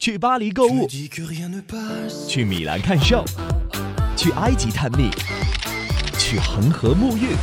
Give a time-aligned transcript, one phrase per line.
[0.00, 0.88] 去巴黎购物，
[2.26, 3.22] 去米兰看秀，
[4.16, 5.10] 去埃及探秘，
[6.18, 7.36] 去恒河沐浴，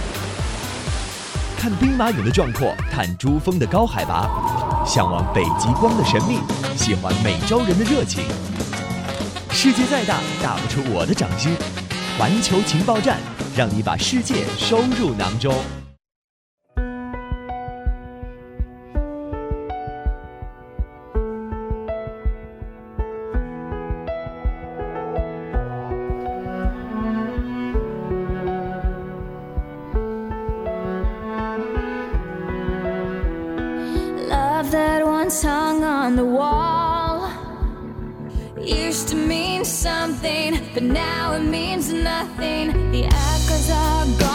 [1.56, 6.40] 看兵马俑的壮阔，看珠峰的高海拔，向往北极光的神秘，
[6.76, 8.24] 喜欢美洲人的热情。
[9.52, 11.56] 世界再大，打不出我的掌心。
[12.18, 13.20] 环球情报站，
[13.56, 15.54] 让你把世界收入囊中。
[34.68, 37.32] love that once hung on the wall
[38.62, 42.92] used to mean something, but now it means nothing.
[42.92, 44.27] The echoes are gone.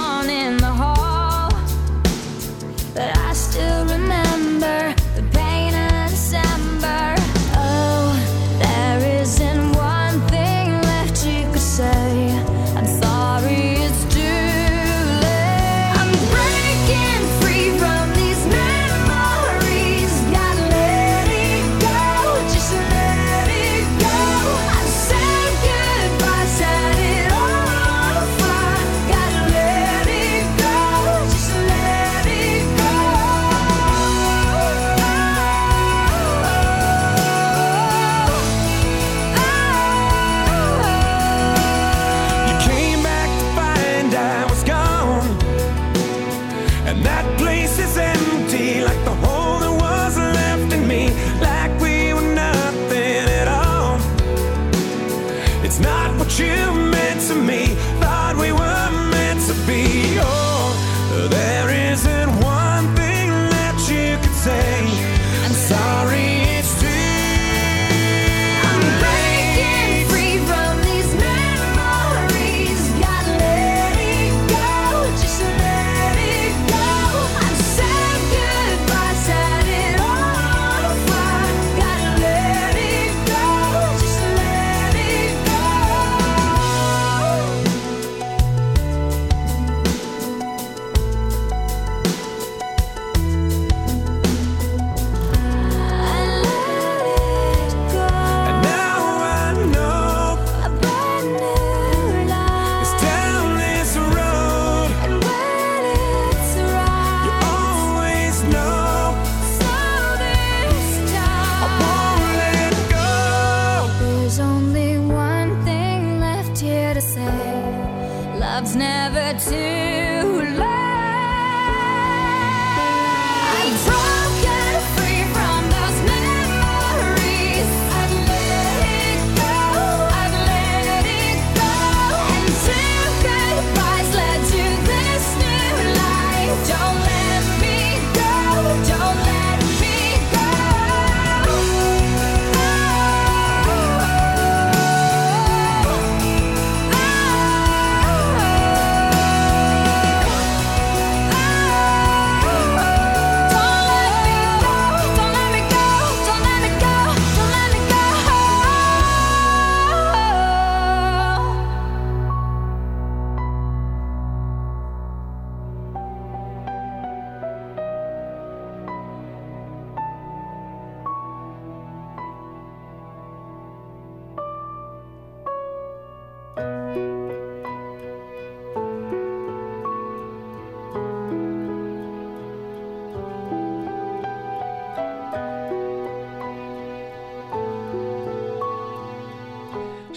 [119.44, 119.81] to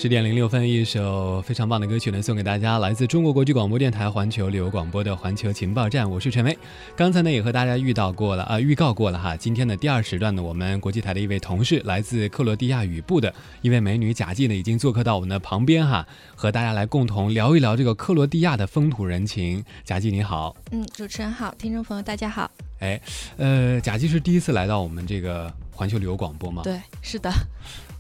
[0.06, 6.56] 十点零六分，一首非常棒的歌曲呢，送给大家，来自中国国际广播电台环球旅游广播的环球情报站，我是陈威。
[6.96, 9.36] 刚才呢也和大家遇到过了啊，预告过了哈。
[9.36, 16.06] 今天的第二时段呢，我们国际台的一位同事，来自克罗地亚语部的一位美女贾季呢，已经做客到我们的旁边哈，
[16.36, 19.66] 和大家来共同聊一聊这个克罗地亚的风土人情。
[19.84, 22.52] 贾季你好，嗯，主持人好，听众朋友大家好。
[22.78, 23.02] 哎，
[23.38, 26.62] 呃，贾季是第一次来到我们这个环球旅游广播吗？
[26.64, 27.32] 对，是的，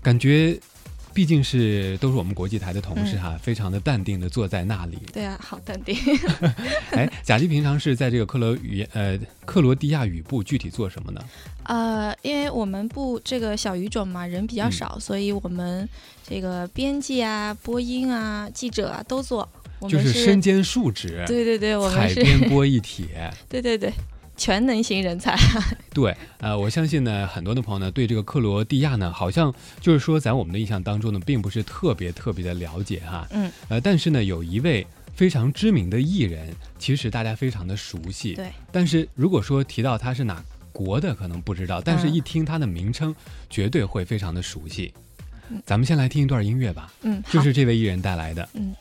[0.03, 0.55] 感觉。
[1.15, 4.97] 毕竟是都是我们国际台的同事哈，非常的淡定的坐在那里。
[5.13, 5.95] 对啊，好淡定。
[6.91, 11.21] 哎，贾基平常是在这个克罗语呃克罗地亚语部具体做什么呢？
[11.63, 15.87] 呃，因为我们部这个小语种嘛，人比较少，所以我们
[16.27, 19.47] 这个编辑啊、播音啊、记者啊都做。
[19.89, 21.23] 就是身兼数职。
[21.27, 23.07] 对对对，我们是海边播一体。
[23.47, 23.93] 对对对。
[24.35, 25.37] 全能型人才。
[25.93, 33.27] 对，呃，我相信呢，很多的朋友呢，对这个克罗地亚呢，好像就是说，在我们的印象当中呢，并不是特别特别的了解哈。
[33.31, 33.51] 嗯。
[33.69, 34.85] 呃，但是呢，有一位
[35.15, 38.33] 非常知名的艺人，其实大家非常的熟悉。
[38.33, 38.51] 对。
[38.71, 43.15] 但是如果说提到他是哪国的，可能不知道，但是一听他的名称，
[43.49, 44.93] 绝对会非常的熟悉。
[45.65, 46.91] 咱们先来听一段音乐吧。
[47.03, 47.23] 嗯。
[47.29, 48.49] 就是这位艺人带来的。
[48.53, 48.75] 嗯。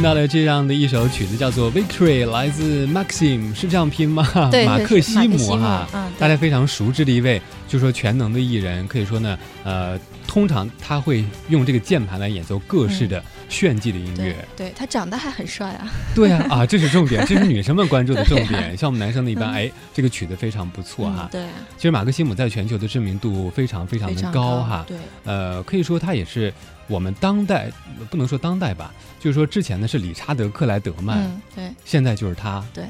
[0.00, 4.48] 听到了这样的一首曲子，叫做《Victory》，来自 Maxim，是这样拼吗？
[4.50, 7.38] 对，马克西姆哈，嗯，大家非常熟知的一位，
[7.68, 14.36] 就说全能的艺人，可以说呢，呃，通常他会用这个键盘来演奏各式的炫技的音乐。
[14.56, 15.90] 对他长得还很帅啊。
[16.14, 18.76] 对啊，啊，这是重点， 这是女生们关注的重点。
[18.76, 21.28] 像我们男生的，一般哎，这个曲子非常不错哈。
[21.32, 21.46] 对，
[21.76, 24.84] 其实马克西姆在全球的知名度非常非常的高哈。
[24.86, 26.54] 对，呃，可以说他也是。
[26.86, 27.70] 我们当代
[28.10, 32.84] 不能说当代吧，就是说之前呢是理查德克莱德曼，嗯，对，现在就是他，对，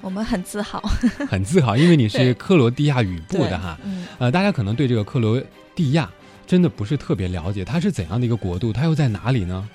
[0.00, 0.82] 我们很自豪，
[1.30, 5.40] 很自豪，因为你是克罗地亚语部的哈，嗯，呃，大家可能对这个克罗
[5.72, 6.10] 地亚
[6.46, 9.68] 真的不是特别了解，它是怎样的一个国度，它又在哪里呢？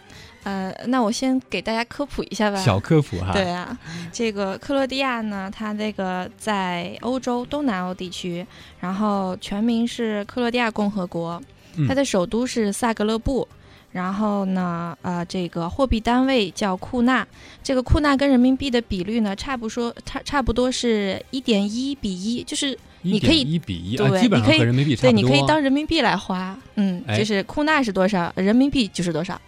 [0.44, 3.77] 呃，那我先给大家科普一下吧，小科普哈，对啊，
[4.12, 8.45] 这个克罗地亚呢，它这个在欧洲东南欧地区，
[8.80, 11.42] 然后全名是克罗地亚共和国，
[11.88, 13.48] 它的首都是萨格勒布。
[13.92, 17.27] 然后呢，呃，这个货币单位叫库纳，
[17.63, 29.40] 这个库纳跟人民币的比率呢，差不说差差不多是一点一比一，就是你可以一比一，对，基本上和人民币对，你可以当人民币来花，嗯，就是库纳是多少，人民币就是多少。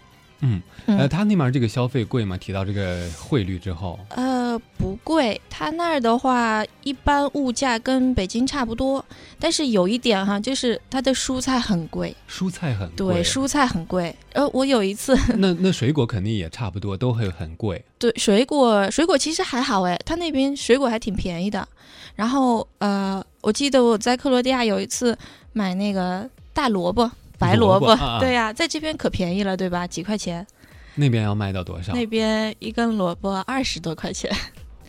[0.43, 2.35] 嗯，呃，他那边这个消费贵吗？
[2.35, 5.39] 提到这个汇率之后，呃，不贵。
[5.51, 9.05] 他那儿的话，一般物价跟北京差不多，
[9.37, 12.15] 但是有一点哈，就是它的蔬菜很贵。
[12.27, 14.15] 蔬菜很贵，对，蔬菜很贵。
[14.33, 17.85] 呃，我有一次， 那那水果肯定也差不多，都会很贵。
[17.99, 21.67] 对，水果水果其实还好哎，他那边水果还挺便宜的。
[22.15, 25.17] 然后呃，我记得我在克罗地亚有一次
[25.53, 27.11] 买那个大萝卜。
[27.37, 29.87] 白萝卜，对呀，在这边可便宜了，对吧？
[29.87, 30.45] 几块钱。
[30.93, 31.91] 那边要卖到多少？
[31.91, 34.29] 那边一根萝卜二十多块钱。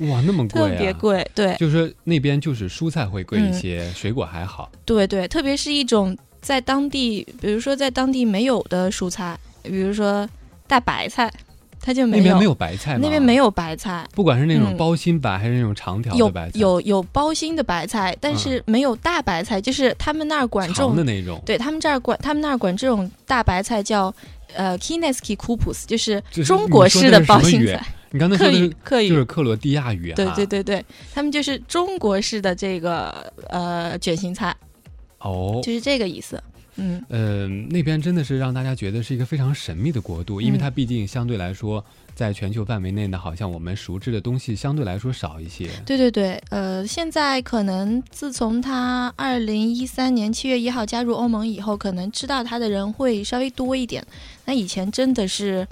[0.01, 0.69] 哇，那么贵啊！
[0.69, 1.57] 特别贵，对。
[1.57, 4.71] 就是说那边就是蔬菜会贵一些，水果还好。
[4.85, 10.29] 对对，特别是一种在当地，比如说在当地没有的蔬菜，比如说
[10.67, 11.33] 大白菜。
[11.85, 24.15] 它就没有那边没有白菜，那边没有白菜，不管是那种包心白还是那种长条的白菜，有有有包心的白菜，但是没有大白菜，就是他们那儿管这种的那种，对他们这儿管他们那儿管这种大白菜叫
[24.55, 27.85] 呃 Kineski Kupus，就是中国式的包心菜。
[28.13, 28.69] 你刚才说的是
[29.09, 34.55] 就是克罗地亚语，啊对对对对，他们就是中国式的这个呃卷心菜，
[35.19, 36.41] 哦，就是这个意思。
[36.77, 45.69] 嗯，呃，那边真的是让大家觉得是一个非常神秘的国度，因为它毕竟相对来说，在全球范围内呢，好像我们熟知的东西相对来说少一些。
[45.85, 54.03] 对对对，呃，现在可能自从它二零一三年七月一号加入欧盟以后，可能知道它的人会稍微多一点。
[54.47, 55.69] 那以前真的是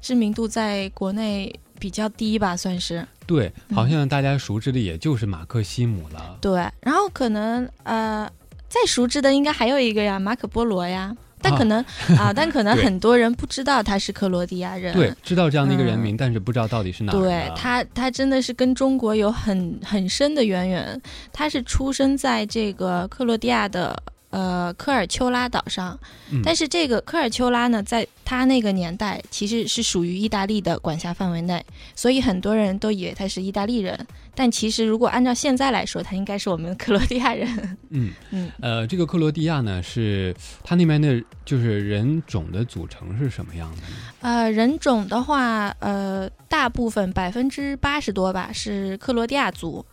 [0.00, 3.06] 知名度在国内比较低吧，算是。
[3.24, 6.36] 对，好像大家熟知的也就是马克西姆了。
[6.40, 8.28] 对，然后可能呃。
[8.70, 11.84] 再熟知的应该还有一个呀，马可波罗呀，但可能
[12.16, 14.94] 啊，但可能 很多人不知道他是克罗地亚人。
[14.94, 17.12] 对，知道这样的一个人名，但是不知道到底是哪。
[17.12, 21.02] 对他，他真的是跟中国有很很深的渊源。
[21.32, 24.00] 他是出生在这个克罗地亚的。
[24.30, 25.98] 呃，科尔丘拉岛上，
[26.44, 31.64] 但是这个科尔丘拉呢，在他那个年代其实是属于意大利的管辖范围内，
[31.96, 34.06] 所以很多人都以为他是意大利人。
[34.32, 37.76] 但其实如果按照现在来说，他应该是我们克罗地亚人。
[37.90, 43.82] 嗯嗯，呃，这个克罗地亚呢，是他那边的，就是人种的组成是什么样的？
[44.20, 49.84] 呃，人种的话，呃，大部分百分之八十多吧是克罗地亚族。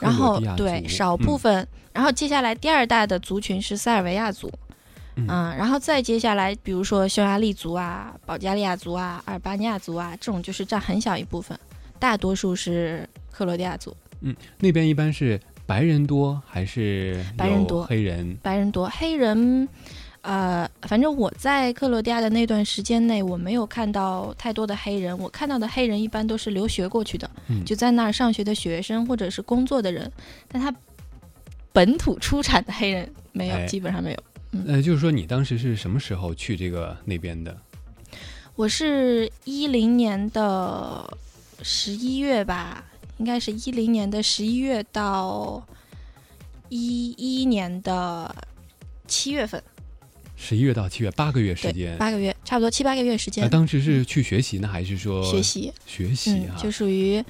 [0.00, 4.50] 然后对少部分，然后接下来第二大的族群是塞尔维亚族，
[5.16, 5.26] 嗯，
[5.56, 11.58] 然后再接下来，比如说匈牙利族啊、保加利亚族啊、阿尔巴尼亚族啊，这种就是占很小一部分，
[11.98, 13.96] 大多数是克罗地亚族。
[14.20, 17.84] 嗯，那边一般是白人多还是白人多？
[17.84, 19.68] 黑人白人多，黑人。
[20.26, 25.16] 呃，反正我在克罗地亚的那段时间内，我没有看到太多的黑人。
[25.16, 27.30] 我看到的黑人一般都是留学过去的，
[27.64, 30.10] 就在那儿上学的学生或者是工作的人。
[30.48, 30.74] 但他
[31.72, 34.18] 本土出产的黑人没有，基本上没有。
[34.66, 37.56] 呃，就是说你当时是什么时候去这个那边的？
[38.56, 41.08] 我是一零年的
[41.62, 42.84] 十一月吧，
[43.18, 45.64] 应该是一零年的十一月到
[46.68, 48.34] 一一年的
[49.06, 49.62] 七月份。
[50.36, 53.48] 十一月到七月，八个月时间，八个月，差不多七八个月时间。
[53.48, 55.72] 当时是去学习呢，还是说学习？
[55.86, 57.24] 学习啊，就属于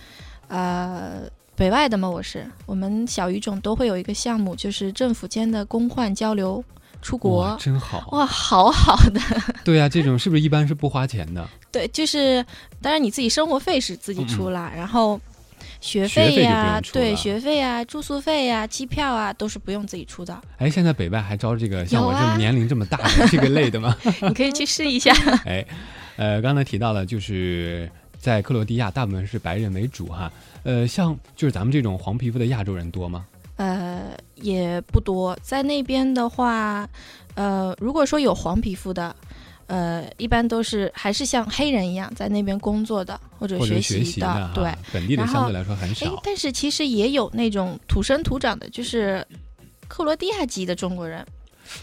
[0.48, 1.22] 呃
[1.54, 2.10] 北外的嘛。
[2.10, 6.62] 我是我们小语种都会有一个项目，就是政府间的公换交流
[7.00, 9.20] 出国，真好哇，好好的。
[9.64, 11.48] 对啊，这种是不是一般是不花钱的？
[11.70, 12.44] 对，就是
[12.82, 15.20] 当然你自己生活费是自己出了，然后。
[15.80, 20.36] 学费呀，对，学费呀，住宿费呀，机票啊，都是不用自己出的。
[20.58, 23.96] 哎，现在北外还招这个像我这么年龄这么大的这个类的吗？
[24.22, 25.12] 你可以去试一下。
[25.46, 25.64] 哎，
[26.16, 30.30] 呃，刚才提到了，就是在克罗地亚，大部分是白人为主哈。
[30.62, 33.26] 呃，像就是咱们这种黄皮肤的亚洲人多吗？
[33.56, 36.88] 呃，也不多，在那边的话，
[37.34, 39.14] 呃，如果说有黄皮肤的。
[39.68, 46.20] 呃，一般都是还是像黑人一样在那边工作的或者学习的，对，本地的相对来说很少。
[46.22, 49.26] 但是其实也有那种土生土长的，就是
[49.88, 51.26] 克罗地亚籍的中国人。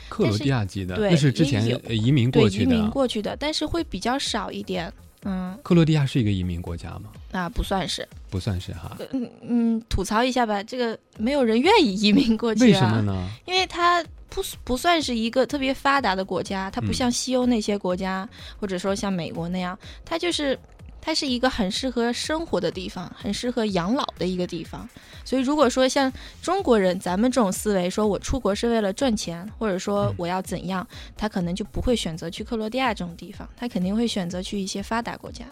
[0.08, 4.92] 克罗地亚籍的，那是之前移民过去的，移民过去的，但是会比较少一点。
[5.25, 7.10] 嗯，克罗地亚是一个移民国家吗？
[7.34, 8.98] 啊，不算是，不算是哈。
[9.12, 13.30] 嗯嗯，吐槽一下吧，这个没有人愿意移民过去，为什么呢？
[13.46, 14.02] 因为他。
[14.34, 18.28] 不不算是一个特别发达的国家，它不像西欧那些国家，
[18.60, 20.58] 或者说像美国那样，它就是
[21.00, 24.90] 它是一个很适合生活的地方，很适合养老的一个地方。
[25.24, 26.12] 所以如果说像
[26.42, 30.86] 中国人，咱们这种思维，说我出国是为了赚钱，或者说我要怎样，
[31.16, 35.46] 他可能就不会选择去克罗地亚这种地方，他肯定会选择去一些发达国家。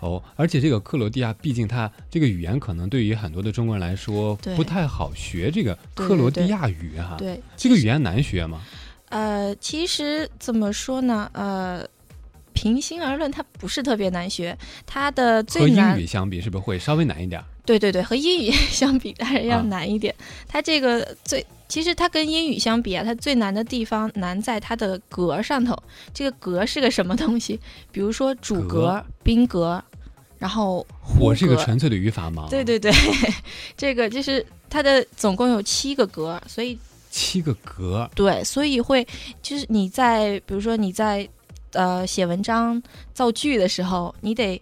[0.00, 5.50] 哦，而且这个克罗地亚，毕竟它这个语言可能对于很多的中国人来说不太好学。
[5.50, 8.62] 这个克罗地亚语哈，对，这个语言难学吗？
[9.08, 11.30] 呃，其实怎么说呢？
[11.32, 11.86] 呃，
[12.52, 14.56] 平心而论，它不是特别难学。
[14.84, 17.42] 它的最难和英语相比，是不是会稍微难一点？
[17.64, 20.14] 对对对，和英语 相比当然要难一点。
[20.48, 25.76] 它这个最，其实它跟英语相比啊，它最难的地方难在它的格上头。
[26.14, 27.58] 这个格是个什么东西？
[27.92, 29.82] 比如说主格、宾格，
[30.38, 30.86] 然后
[31.18, 32.48] 我是个纯粹的语法盲。
[32.48, 32.92] 对对对，
[33.76, 36.78] 这个就是它的总共有七个格，所以
[37.10, 38.08] 七个格。
[38.14, 39.06] 对，所以会
[39.42, 41.28] 就是你在比如说你在
[41.72, 42.82] 呃写文章
[43.12, 44.60] 造句的时候，你得。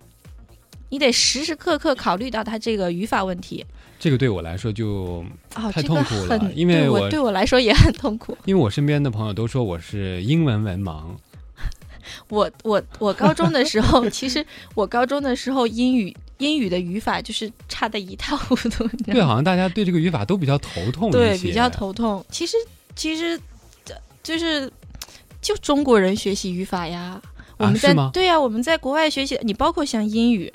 [0.91, 3.67] 你得时时刻刻考虑到它这个语法问题，
[3.99, 5.25] 这个对我来说就
[5.73, 8.37] 太痛苦了，因为我对我来说也很痛苦。
[8.45, 11.05] 因为我身边的朋友都说我是英文文盲。
[12.29, 18.87] 我我我高中的时候，其实我高中的时候英语英语的语法就是差的一塌糊涂。
[19.07, 21.11] 对，好像大家对这个语法都比较头痛。
[21.11, 22.25] 对，比较头痛。
[22.31, 22.59] 其实
[22.95, 23.41] 其实
[24.23, 24.71] 就是
[25.41, 27.21] 就中国人学习语法呀，
[27.57, 30.53] 我们在对呀，我们在国外学习，你包括像英语。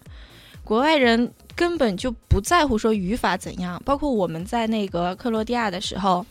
[0.70, 6.24] 国外人根本就不在乎说语法怎样，包括我们在那个克罗地亚的时候，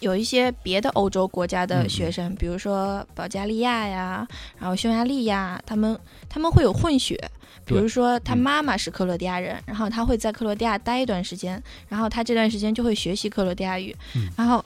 [0.00, 4.26] 有一些别的欧洲国家的学生，比如说保加利亚呀，
[4.58, 6.00] 然后匈牙利呀，他们
[6.30, 7.14] 他们会有混血，
[7.66, 13.94] 比如说他妈妈是克罗地亚人，然后他会在克罗地亚待一段时间，然后他这段时间就会学习克罗地亚语，
[14.34, 14.64] 然后。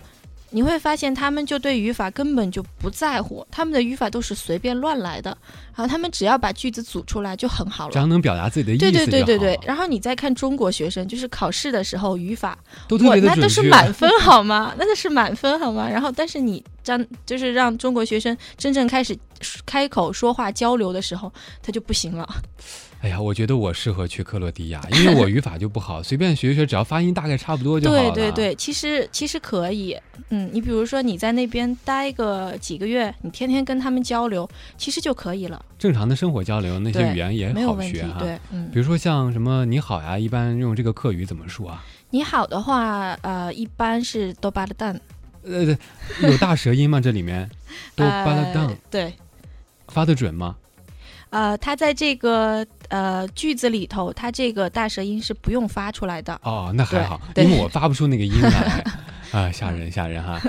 [0.51, 5.31] 你会发现，他们就对语法根本就不在乎，他们的语法都是随便乱来的，
[5.75, 9.61] 然后他们只要把句子组出来就很好了，只要能表达自己的意思对对对对对。
[9.65, 14.75] 然后你再看中国学生，就是考试的时候语法都特别的那都是满分好吗？
[14.77, 15.89] 那都是满分好吗？
[15.89, 19.17] 然后，但是你让就是让中国学生真正开始
[19.65, 21.33] 开口说话交流的时候，
[21.63, 22.29] 他就不行了。
[23.03, 28.11] 哎呀，我觉得我适合去克罗地亚，因为我语法就不好， 随便学学，只要发音大概差不多就好了。
[28.11, 29.97] 对对对，其实其实可以，
[30.29, 34.47] 嗯，你比如说你在那边待个几个月，你天天跟他们交流，
[34.77, 35.65] 其实就可以了。
[35.79, 38.19] 正常的生活交流，那些语言也好学哈。
[38.19, 38.69] 对，嗯。
[38.71, 41.83] 比如说像什么你好呀，一般用这个客语怎么说啊？
[42.11, 45.01] 你好的话，呃，一般是多巴的蛋。
[45.45, 45.77] 呃，
[46.23, 47.01] 有大舌音吗？
[47.01, 47.49] 这里面
[47.97, 48.75] 都巴拉当。
[48.91, 49.15] 对。
[49.89, 50.57] 发的准吗？
[51.31, 56.39] 呃，他在这个呃句子里头，他这个大舌音是不用发出来的。
[56.43, 58.85] 哦，那还好，因为我发不出那个音来，
[59.31, 60.41] 啊，吓人吓人哈。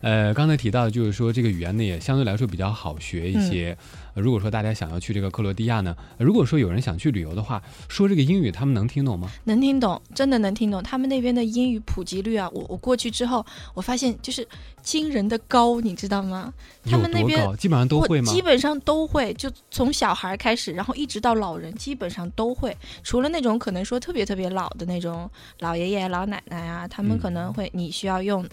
[0.00, 3.76] 呃，刚才提到的就是说这个语言呢也相对来说比较好学一些。
[4.14, 9.30] 如果说大家想要去这个克罗地亚呢，如果说有人想去旅游的话，说这个英语他们能听懂吗？
[9.44, 10.82] 能听懂，真的能听懂。
[10.82, 14.46] 他们那边的英语普及率啊，我我过去之后，我发现就是
[14.82, 16.52] 惊人的高，你知道吗？
[16.84, 18.32] 他们那边基本上都会吗？
[18.32, 22.76] 基本上都会，就从小孩开始，然后一直到老人，基本上都会。
[23.04, 28.44] 除了那种可能说特别特别老的那种老爷爷老奶奶啊，他们可能会你需要用。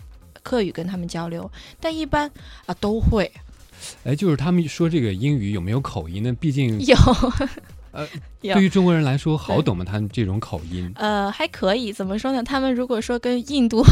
[0.45, 2.29] 客语跟他们交流，但一般
[2.67, 3.29] 啊都会。
[4.03, 6.31] 哎，就是他们说这个英语有没有口音呢？
[6.39, 6.95] 毕竟有。
[7.91, 8.07] 呃，
[8.41, 9.83] 对于中国人来说好懂吗？
[9.83, 10.91] 他们这种口音？
[10.95, 11.91] 呃，还可以。
[11.91, 12.43] 怎么说呢？
[12.43, 13.83] 他们如果说跟印度。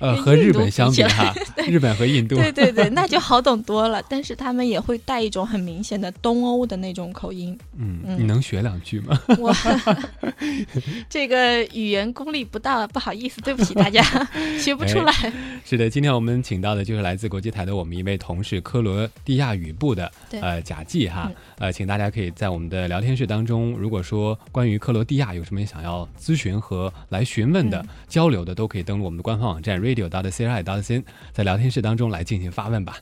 [0.00, 1.34] 呃，和日本相比哈，
[1.68, 4.02] 日本和印度，对对对，那就好懂多了。
[4.08, 7.56] 但是他们也会带一种很明显的东欧的那种口音。
[7.78, 9.20] 嗯，你能学两句吗？
[9.38, 9.54] 我
[11.08, 14.02] 这个语言功力不到，不好意思，对不起大家，
[14.58, 15.12] 学不出来。
[15.64, 21.30] 是的，今天我们请到的就是来自国际台的我们一位同事，科罗地亚语部的呃贾季哈。
[21.58, 29.78] 呃，请大家可以在我们的聊天室当中，如果说关于克罗地亚有什么想要咨询和来询问的交流的，都可以登录我们的官方网站。
[29.90, 30.08] Radio.
[30.08, 30.62] dot c i.
[30.62, 32.96] dot c 在聊天室当中来进行发问吧。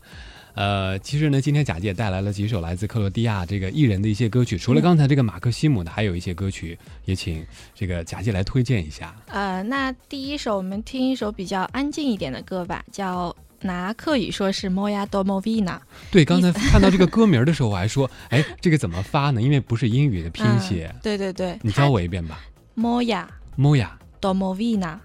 [0.54, 7.46] 呃，其实呢，今天贾姐带来了几首来自克罗地亚这个艺人的一些歌曲，除了刚才这个马克西姆的，还有一些歌曲，也请
[7.76, 9.14] 这个贾姐来推荐一下。
[9.28, 15.78] 呃，那第一首我们听一首比较安静一点的歌吧，叫拿克语说是 Moya Domovina。
[16.10, 19.40] 对，刚才看到这个歌名的时候，我还说， 哎，这个怎么发呢？
[19.40, 20.92] 因为不是英语的拼写。
[21.00, 22.40] 对对对，你教我一遍吧。
[22.76, 24.98] Moya Moya Domovina。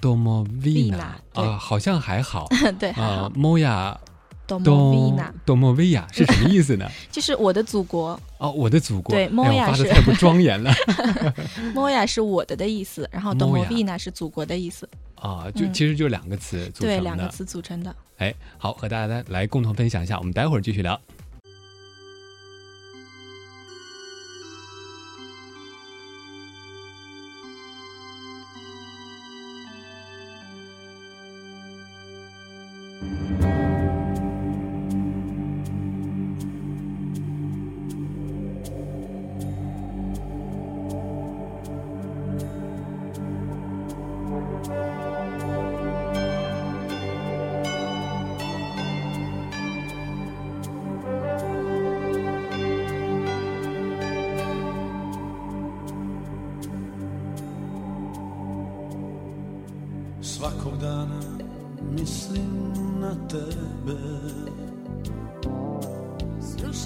[0.00, 2.48] 多么维纳啊，好像还好。
[2.78, 3.98] 对啊，莫亚
[4.46, 6.88] 多么维纳，多么维亚是什么意思呢？
[7.10, 9.14] 就是我的祖国哦，我的祖国。
[9.14, 10.72] 对，莫亚是太不庄严了。
[11.74, 14.88] 莫亚是我的的意思，然后多么维纳是祖国的意思。
[15.16, 16.96] 啊，就其实就两个词组成的。
[16.96, 17.94] 对，两个词组成的。
[18.18, 21.00] 哎，好，和大家来共同分享一下，我们待会儿继续聊。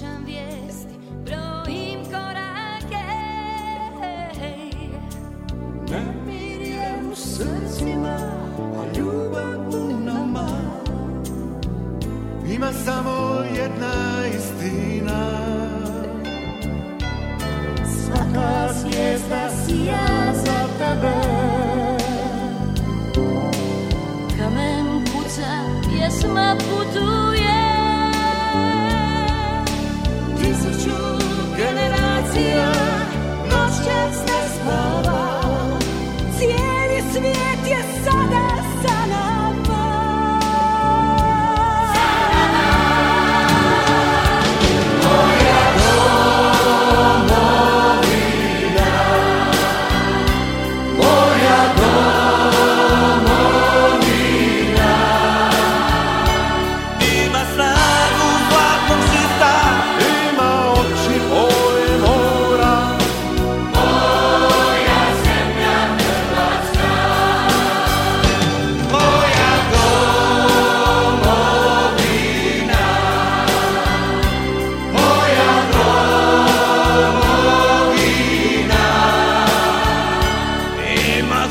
[0.01, 0.50] 身边。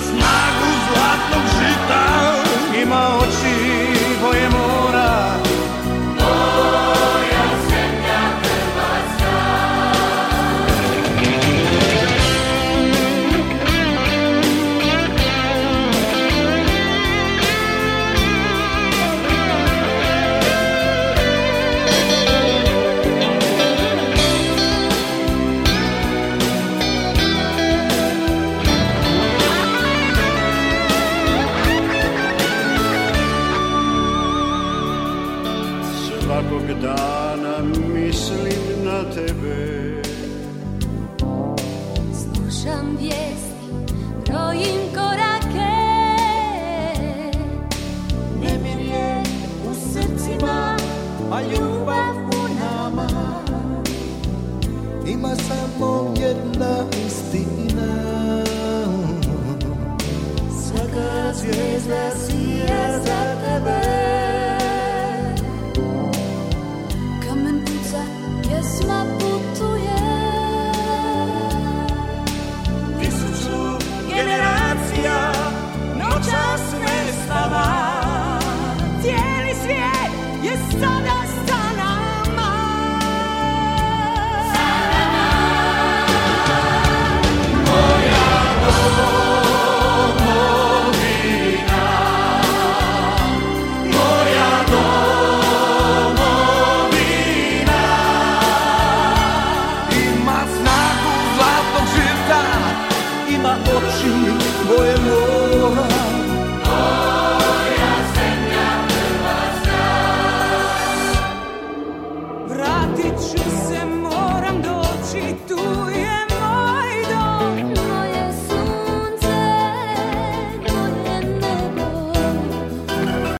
[0.00, 0.49] What's mine?
[42.62, 43.29] 上边。